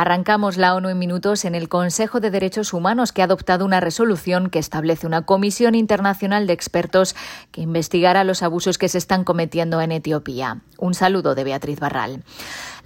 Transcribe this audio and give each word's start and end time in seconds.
Arrancamos 0.00 0.58
la 0.58 0.76
ONU 0.76 0.90
en 0.90 0.98
minutos 1.00 1.44
en 1.44 1.56
el 1.56 1.68
Consejo 1.68 2.20
de 2.20 2.30
Derechos 2.30 2.72
Humanos 2.72 3.10
que 3.10 3.20
ha 3.20 3.24
adoptado 3.24 3.64
una 3.64 3.80
resolución 3.80 4.48
que 4.48 4.60
establece 4.60 5.08
una 5.08 5.22
comisión 5.22 5.74
internacional 5.74 6.46
de 6.46 6.52
expertos 6.52 7.16
que 7.50 7.62
investigará 7.62 8.22
los 8.22 8.44
abusos 8.44 8.78
que 8.78 8.88
se 8.88 8.96
están 8.96 9.24
cometiendo 9.24 9.80
en 9.80 9.90
Etiopía. 9.90 10.60
Un 10.78 10.94
saludo 10.94 11.34
de 11.34 11.42
Beatriz 11.42 11.80
Barral. 11.80 12.22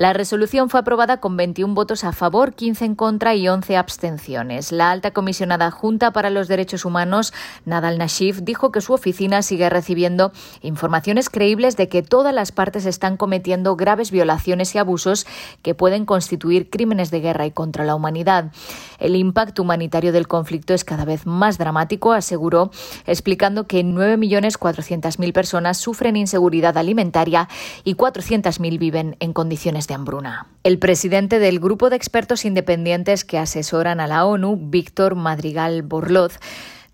La 0.00 0.14
resolución 0.14 0.70
fue 0.70 0.80
aprobada 0.80 1.20
con 1.20 1.36
21 1.36 1.74
votos 1.74 2.04
a 2.04 2.12
favor, 2.12 2.54
15 2.54 2.86
en 2.86 2.94
contra 2.94 3.34
y 3.34 3.46
11 3.46 3.76
abstenciones. 3.76 4.72
La 4.72 4.90
alta 4.90 5.10
comisionada 5.10 5.70
junta 5.70 6.10
para 6.10 6.30
los 6.30 6.48
derechos 6.48 6.86
humanos, 6.86 7.34
Nadal 7.66 7.98
Nashif, 7.98 8.40
dijo 8.40 8.72
que 8.72 8.80
su 8.80 8.94
oficina 8.94 9.42
sigue 9.42 9.68
recibiendo 9.68 10.32
informaciones 10.62 11.28
creíbles 11.28 11.76
de 11.76 11.90
que 11.90 12.00
todas 12.00 12.34
las 12.34 12.50
partes 12.50 12.86
están 12.86 13.18
cometiendo 13.18 13.76
graves 13.76 14.10
violaciones 14.10 14.74
y 14.74 14.78
abusos 14.78 15.26
que 15.60 15.74
pueden 15.74 16.06
constituir 16.06 16.70
crímenes 16.70 17.10
de 17.10 17.20
guerra 17.20 17.44
y 17.44 17.50
contra 17.50 17.84
la 17.84 17.94
humanidad. 17.94 18.52
El 19.00 19.16
impacto 19.16 19.60
humanitario 19.60 20.12
del 20.12 20.28
conflicto 20.28 20.72
es 20.72 20.82
cada 20.82 21.04
vez 21.04 21.26
más 21.26 21.58
dramático, 21.58 22.12
aseguró, 22.12 22.70
explicando 23.06 23.66
que 23.66 23.84
9.400.000 23.84 25.32
personas 25.34 25.76
sufren 25.76 26.16
inseguridad 26.16 26.78
alimentaria 26.78 27.50
y 27.84 27.96
400.000 27.96 28.78
viven 28.78 29.16
en 29.20 29.34
condiciones 29.34 29.89
hambruna. 29.94 30.46
El 30.62 30.78
presidente 30.78 31.38
del 31.38 31.60
grupo 31.60 31.90
de 31.90 31.96
expertos 31.96 32.44
independientes 32.44 33.24
que 33.24 33.38
asesoran 33.38 34.00
a 34.00 34.06
la 34.06 34.24
ONU, 34.24 34.58
Víctor 34.70 35.14
Madrigal 35.14 35.82
Borloz, 35.82 36.38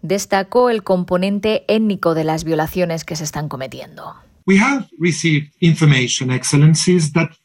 destacó 0.03 0.71
el 0.71 0.83
componente 0.83 1.65
étnico 1.69 2.15
de 2.15 2.25
las 2.25 2.45
violaciones 2.45 3.05
que 3.05 3.17
se 3.17 3.25
están 3.25 3.49
cometiendo. 3.49 4.15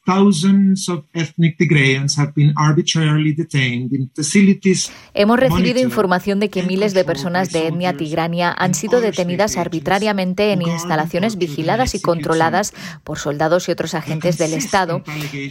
Thousands 0.05 0.89
of 0.89 1.05
ethnic 1.13 1.57
Tigrayans 1.57 2.17
have 2.17 2.33
been 2.33 2.53
arbitrarily 2.55 3.33
detained 3.33 3.93
in 3.93 4.09
facilities. 4.15 4.91
Hemos 5.13 5.39
recibido 5.39 5.79
información 5.79 6.39
de 6.39 6.49
que 6.49 6.63
miles 6.63 6.93
de 6.93 7.03
personas 7.03 7.51
de 7.51 7.67
etnia 7.67 7.95
tigrania 7.95 8.53
han 8.57 8.73
sido 8.73 9.01
detenidas 9.01 9.57
arbitrariamente 9.57 10.51
en 10.53 10.61
instalaciones 10.63 11.37
vigiladas 11.37 11.93
y 11.93 12.01
controladas 12.01 12.73
por 13.03 13.19
soldados 13.19 13.67
y 13.67 13.71
otros 13.71 13.93
agentes 13.93 14.37
del 14.37 14.53
Estado 14.53 15.03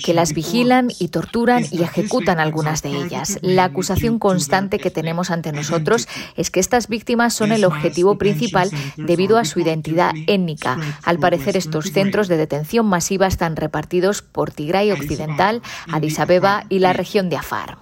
que 0.05 0.15
las 0.15 0.35
vigilan 0.35 0.89
y 0.99 1.09
torturan 1.09 1.65
y 1.71 1.83
ejecutan 1.83 2.41
algunas 2.41 2.83
de 2.83 2.91
ellas. 2.91 3.39
La 3.43 3.65
acusación 3.65 4.19
constante 4.19 4.79
que 4.79 4.91
tenemos 4.91 5.31
ante 5.31 5.53
nosotros 5.53 6.09
es 6.37 6.51
que 6.51 6.61
estas 6.61 6.89
víctimas 6.89 7.35
son 7.35 7.53
el 7.53 7.65
objetivo 7.65 8.19
principal 8.19 8.71
debido 8.97 9.39
a 9.39 9.45
su 9.45 9.61
identidad 9.61 10.13
étnica. 10.27 10.79
Al 11.05 11.19
parecer 11.19 11.57
estos 11.57 11.93
centros 11.93 12.29
de 12.29 12.37
detención 12.37 12.87
masiva 12.87 13.27
están 13.27 13.57
repartidos 13.57 14.23
por 14.23 14.40
Tigray 14.49 14.93
Occidental, 14.93 15.61
Addis 15.93 16.19
Abeba 16.19 16.65
y 16.71 16.79
la 16.79 16.95
región 16.95 17.29
de 17.29 17.37
Afar. 17.37 17.77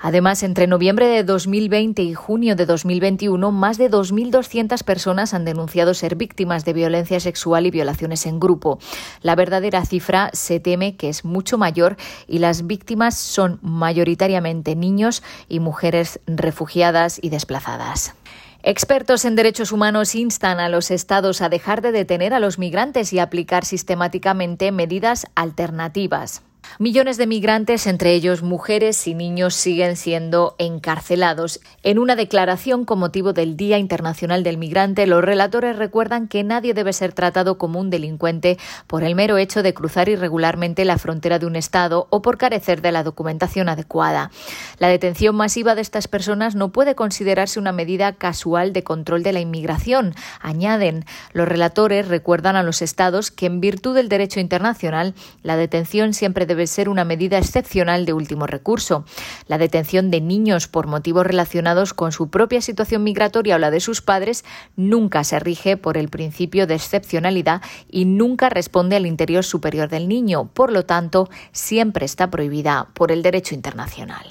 Además, 0.00 0.44
entre 0.44 0.68
noviembre 0.68 1.08
de 1.08 1.24
2020 1.24 2.02
y 2.02 2.14
junio 2.14 2.54
de 2.54 2.66
2021, 2.66 3.50
más 3.50 3.78
de 3.78 3.90
2.200 3.90 4.84
personas 4.84 5.34
han 5.34 5.44
denunciado 5.44 5.92
ser 5.92 6.14
víctimas 6.14 6.64
de 6.64 6.72
violencia 6.72 7.18
sexual 7.18 7.66
y 7.66 7.72
violaciones 7.72 8.24
en 8.26 8.38
grupo. 8.38 8.78
La 9.22 9.34
verdadera 9.34 9.84
cifra 9.84 10.30
se 10.34 10.60
teme 10.60 10.96
que 10.96 11.08
es 11.08 11.24
mucho 11.24 11.58
mayor 11.58 11.96
y 12.28 12.38
las 12.38 12.68
víctimas 12.68 13.18
son 13.18 13.58
mayoritariamente 13.60 14.76
niños 14.76 15.24
y 15.48 15.58
mujeres 15.58 16.20
refugiadas 16.28 17.18
y 17.20 17.30
desplazadas. 17.30 18.14
Expertos 18.62 19.24
en 19.24 19.36
derechos 19.36 19.70
humanos 19.70 20.14
instan 20.14 20.58
a 20.58 20.68
los 20.68 20.90
estados 20.90 21.40
a 21.42 21.48
dejar 21.48 21.80
de 21.80 21.92
detener 21.92 22.34
a 22.34 22.40
los 22.40 22.58
migrantes 22.58 23.12
y 23.12 23.20
aplicar 23.20 23.64
sistemáticamente 23.64 24.72
medidas 24.72 25.26
alternativas. 25.36 26.42
Millones 26.78 27.16
de 27.16 27.26
migrantes, 27.26 27.86
entre 27.86 28.12
ellos 28.12 28.42
mujeres 28.42 29.06
y 29.06 29.14
niños, 29.14 29.54
siguen 29.54 29.96
siendo 29.96 30.54
encarcelados. 30.58 31.60
En 31.82 31.98
una 31.98 32.14
declaración 32.14 32.84
con 32.84 32.98
motivo 32.98 33.32
del 33.32 33.56
Día 33.56 33.78
Internacional 33.78 34.42
del 34.42 34.58
Migrante, 34.58 35.06
los 35.06 35.24
relatores 35.24 35.76
recuerdan 35.76 36.28
que 36.28 36.44
nadie 36.44 36.74
debe 36.74 36.92
ser 36.92 37.12
tratado 37.12 37.58
como 37.58 37.80
un 37.80 37.90
delincuente 37.90 38.58
por 38.86 39.02
el 39.02 39.14
mero 39.14 39.38
hecho 39.38 39.62
de 39.62 39.74
cruzar 39.74 40.08
irregularmente 40.08 40.84
la 40.84 40.98
frontera 40.98 41.38
de 41.38 41.46
un 41.46 41.56
Estado 41.56 42.06
o 42.10 42.22
por 42.22 42.38
carecer 42.38 42.82
de 42.82 42.92
la 42.92 43.02
documentación 43.02 43.68
adecuada. 43.68 44.30
La 44.78 44.88
detención 44.88 45.34
masiva 45.34 45.74
de 45.74 45.80
estas 45.80 46.06
personas 46.06 46.54
no 46.54 46.70
puede 46.70 46.94
considerarse 46.94 47.58
una 47.58 47.72
medida 47.72 48.12
casual 48.12 48.72
de 48.72 48.84
control 48.84 49.22
de 49.22 49.32
la 49.32 49.40
inmigración. 49.40 50.14
Añaden, 50.40 51.04
los 51.32 51.48
relatores 51.48 52.08
recuerdan 52.08 52.56
a 52.56 52.62
los 52.62 52.82
Estados 52.82 53.30
que 53.30 53.46
en 53.46 53.60
virtud 53.60 53.94
del 53.94 54.08
derecho 54.08 54.40
internacional, 54.40 55.14
la 55.42 55.56
detención 55.56 56.14
siempre 56.14 56.46
debe 56.48 56.66
ser 56.66 56.88
una 56.88 57.04
medida 57.04 57.38
excepcional 57.38 58.04
de 58.04 58.12
último 58.12 58.48
recurso. 58.48 59.04
La 59.46 59.58
detención 59.58 60.10
de 60.10 60.20
niños 60.20 60.66
por 60.66 60.88
motivos 60.88 61.24
relacionados 61.24 61.94
con 61.94 62.10
su 62.10 62.28
propia 62.30 62.60
situación 62.60 63.04
migratoria 63.04 63.54
o 63.54 63.58
la 63.58 63.70
de 63.70 63.78
sus 63.78 64.02
padres 64.02 64.44
nunca 64.74 65.22
se 65.22 65.38
rige 65.38 65.76
por 65.76 65.96
el 65.96 66.08
principio 66.08 66.66
de 66.66 66.74
excepcionalidad 66.74 67.62
y 67.88 68.04
nunca 68.04 68.48
responde 68.48 68.96
al 68.96 69.06
interior 69.06 69.44
superior 69.44 69.88
del 69.88 70.08
niño. 70.08 70.48
Por 70.52 70.72
lo 70.72 70.84
tanto, 70.84 71.28
siempre 71.52 72.04
está 72.04 72.30
prohibida 72.30 72.88
por 72.94 73.12
el 73.12 73.22
derecho 73.22 73.54
internacional. 73.54 74.26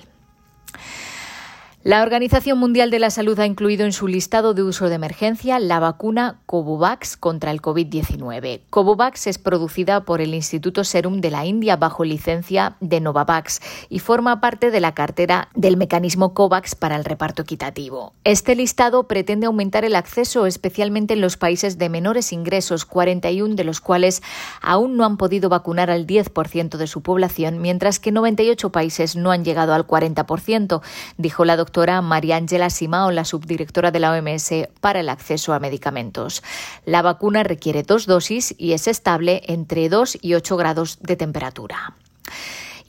La 1.88 2.04
Organización 2.04 2.58
Mundial 2.58 2.92
de 2.92 3.00
la 3.00 3.10
Salud 3.10 3.40
ha 3.40 3.46
incluido 3.46 3.86
en 3.86 3.94
su 3.94 4.10
listado 4.10 4.54
de 4.54 4.62
uso 4.62 4.90
de 4.90 4.96
emergencia 4.96 5.58
la 5.58 5.80
vacuna 5.80 6.42
Covovax 6.46 7.16
contra 7.16 7.52
el 7.52 7.62
COVID-19. 7.62 8.60
Covovax 8.70 9.28
es 9.28 9.38
producida 9.38 10.04
por 10.04 10.20
el 10.20 10.34
Instituto 10.34 10.84
Serum 10.84 11.22
de 11.22 11.32
la 11.32 11.46
India 11.46 11.78
bajo 11.78 12.04
licencia 12.04 12.76
de 12.82 13.00
Novavax 13.00 13.62
y 13.88 14.00
forma 14.00 14.42
parte 14.42 14.70
de 14.70 14.82
la 14.82 14.94
cartera 14.94 15.48
del 15.56 15.78
mecanismo 15.78 16.34
COVAX 16.34 16.76
para 16.76 16.98
el 16.98 17.06
reparto 17.06 17.44
equitativo. 17.44 18.12
Este 18.26 18.54
listado 18.58 19.08
pretende 19.08 19.46
aumentar 19.46 19.86
el 19.86 19.96
acceso 19.96 20.46
especialmente 20.46 21.14
en 21.14 21.22
los 21.22 21.38
países 21.38 21.78
de 21.78 21.88
menores 21.88 22.34
ingresos, 22.34 22.84
41 22.84 23.56
de 23.56 23.64
los 23.64 23.80
cuales 23.80 24.22
aún 24.62 24.98
no 24.98 25.06
han 25.06 25.16
podido 25.16 25.48
vacunar 25.48 25.90
al 25.90 26.06
10% 26.06 26.76
de 26.76 26.88
su 26.88 27.02
población, 27.02 27.62
mientras 27.62 28.02
que 28.02 28.12
98 28.12 28.74
países 28.74 29.16
no 29.16 29.32
han 29.32 29.46
llegado 29.46 29.74
al 29.74 29.88
40%, 29.88 30.82
dijo 31.18 31.46
la 31.46 31.56
doctora 31.56 31.77
María 32.02 32.38
Ángela 32.38 32.72
Simao, 32.72 33.12
la 33.12 33.24
subdirectora 33.24 33.92
de 33.92 34.00
la 34.00 34.12
OMS 34.12 34.68
para 34.82 35.00
el 35.00 35.10
acceso 35.10 35.54
a 35.54 35.60
medicamentos. 35.60 36.44
La 36.86 37.04
vacuna 37.04 37.44
requiere 37.44 37.84
dos 37.84 38.08
dosis 38.08 38.56
y 38.58 38.74
es 38.74 38.88
estable 38.88 39.44
entre 39.46 39.88
2 39.88 40.18
y 40.22 40.34
8 40.34 40.58
grados 40.58 40.98
de 41.02 41.16
temperatura. 41.16 41.94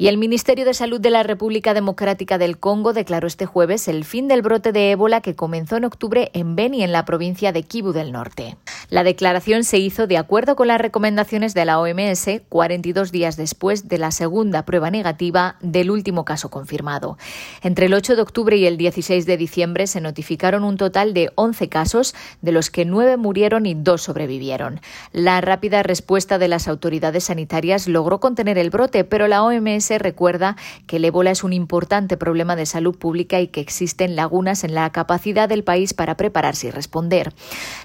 Y 0.00 0.06
el 0.06 0.16
Ministerio 0.16 0.64
de 0.64 0.74
Salud 0.74 1.00
de 1.00 1.10
la 1.10 1.24
República 1.24 1.74
Democrática 1.74 2.38
del 2.38 2.58
Congo 2.58 2.92
declaró 2.92 3.26
este 3.26 3.46
jueves 3.46 3.88
el 3.88 4.04
fin 4.04 4.28
del 4.28 4.42
brote 4.42 4.70
de 4.70 4.92
ébola 4.92 5.20
que 5.20 5.34
comenzó 5.34 5.76
en 5.76 5.84
octubre 5.84 6.30
en 6.34 6.54
Beni, 6.54 6.84
en 6.84 6.92
la 6.92 7.04
provincia 7.04 7.50
de 7.50 7.64
Kivu 7.64 7.90
del 7.90 8.12
Norte. 8.12 8.56
La 8.90 9.02
declaración 9.02 9.64
se 9.64 9.78
hizo 9.78 10.06
de 10.06 10.16
acuerdo 10.16 10.54
con 10.54 10.68
las 10.68 10.80
recomendaciones 10.80 11.52
de 11.52 11.64
la 11.64 11.80
OMS 11.80 12.28
42 12.48 13.10
días 13.10 13.36
después 13.36 13.88
de 13.88 13.98
la 13.98 14.12
segunda 14.12 14.64
prueba 14.64 14.92
negativa 14.92 15.56
del 15.60 15.90
último 15.90 16.24
caso 16.24 16.48
confirmado. 16.48 17.18
Entre 17.64 17.86
el 17.86 17.94
8 17.94 18.14
de 18.14 18.22
octubre 18.22 18.56
y 18.56 18.66
el 18.66 18.76
16 18.76 19.26
de 19.26 19.36
diciembre 19.36 19.88
se 19.88 20.00
notificaron 20.00 20.62
un 20.62 20.76
total 20.76 21.12
de 21.12 21.32
11 21.34 21.68
casos, 21.68 22.14
de 22.40 22.52
los 22.52 22.70
que 22.70 22.84
9 22.84 23.16
murieron 23.16 23.66
y 23.66 23.74
2 23.74 24.00
sobrevivieron. 24.00 24.80
La 25.10 25.40
rápida 25.40 25.82
respuesta 25.82 26.38
de 26.38 26.46
las 26.46 26.68
autoridades 26.68 27.24
sanitarias 27.24 27.88
logró 27.88 28.20
contener 28.20 28.58
el 28.58 28.70
brote, 28.70 29.02
pero 29.02 29.26
la 29.26 29.42
OMS 29.42 29.87
recuerda 29.96 30.56
que 30.86 30.96
el 30.96 31.06
ébola 31.06 31.30
es 31.30 31.42
un 31.42 31.54
importante 31.54 32.18
problema 32.18 32.56
de 32.56 32.66
salud 32.66 32.98
pública 32.98 33.40
y 33.40 33.48
que 33.48 33.62
existen 33.62 34.16
lagunas 34.16 34.64
en 34.64 34.74
la 34.74 34.90
capacidad 34.90 35.48
del 35.48 35.64
país 35.64 35.94
para 35.94 36.16
prepararse 36.16 36.66
y 36.66 36.70
responder. 36.70 37.32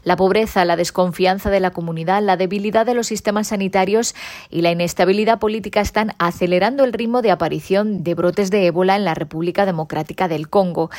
La 0.03 0.17
pobreza, 0.17 0.65
la 0.65 0.75
desconfianza 0.75 1.49
de 1.49 1.61
la 1.61 1.71
comunidad, 1.71 2.21
la 2.21 2.35
debilidad 2.35 2.85
de 2.85 2.95
los 2.95 3.07
sistemas 3.07 3.47
sanitarios 3.47 4.15
y 4.49 4.61
la 4.61 4.71
inestabilidad 4.71 5.39
política 5.39 5.79
están 5.79 6.13
acelerando 6.17 6.83
el 6.83 6.91
ritmo 6.93 7.21
de 7.21 7.31
aparición 7.31 8.03
de 8.03 8.15
brotes 8.15 8.51
de 8.51 8.65
ébola 8.65 8.95
en 8.95 9.05
la 9.05 9.13
República 9.13 9.65
Democrática 9.65 10.27
del 10.27 10.49
Congo. 10.49 10.89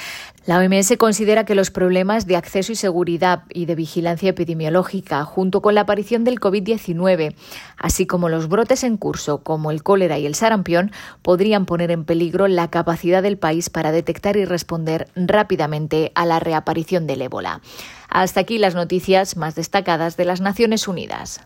La 0.47 0.59
OMS 0.59 0.99
considera 0.99 1.47
que 1.47 1.55
los 1.55 1.71
problemas 1.71 2.27
de 2.27 2.37
acceso 2.37 2.71
y 2.71 2.75
seguridad 2.75 3.45
y 3.49 3.65
de 3.65 3.75
vigilancia 3.75 4.29
epidemiológica, 4.29 5.25
junto 5.25 5.63
con 5.63 5.75
la 5.75 5.83
aparición 5.83 6.23
del 6.23 6.39
COVID-19, 6.39 7.35
así 7.79 8.07
como 8.07 8.29
los 8.29 8.49
brotes 8.49 8.85
en 8.85 8.99
curso 8.99 9.43
como 9.43 9.71
el 9.71 9.83
cólera 9.83 10.19
y 10.19 10.27
el 10.27 10.35
sarampión, 10.35 10.93
podrían 11.23 11.65
poner 11.65 11.91
en 11.91 12.05
peligro 12.05 12.47
la 12.47 12.69
capacidad 12.69 13.23
del 13.23 13.39
país 13.39 13.71
para 13.71 13.91
detectar 13.91 14.37
y 14.37 14.45
responder 14.45 15.09
rápidamente 15.17 16.13
a 16.15 16.27
la 16.27 16.41
reaparición 16.41 17.07
del 17.07 17.23
ébola. 17.23 17.63
Hasta 18.11 18.41
aquí 18.41 18.59
las 18.59 18.75
noticias 18.75 19.39
más 19.39 19.55
destacadas 19.55 20.19
de 20.19 20.27
las 20.27 20.43
Naciones 20.43 20.89
Unidas. 20.89 21.41